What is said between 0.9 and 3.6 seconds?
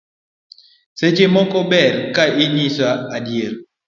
Seche moko ber ka inyisi adier